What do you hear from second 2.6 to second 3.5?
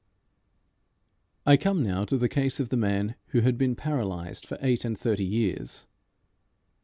the man who